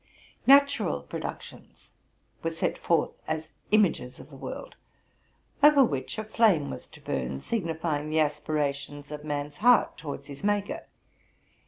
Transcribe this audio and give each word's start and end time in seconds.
Natural 0.47 1.03
produc 1.03 1.41
tions 1.41 1.91
were 2.41 2.49
set 2.49 2.75
forth 2.79 3.11
as 3.27 3.51
images 3.69 4.19
of 4.19 4.31
the 4.31 4.35
world, 4.35 4.73
over 5.61 5.83
which 5.83 6.17
a 6.17 6.23
flame 6.23 6.71
was 6.71 6.87
to 6.87 7.01
burn, 7.01 7.39
signifying 7.39 8.09
the 8.09 8.19
aspirations 8.19 9.11
of 9.11 9.23
man's 9.23 9.57
heart 9.57 9.99
towards 9.99 10.25
his 10.25 10.43
Maker. 10.43 10.87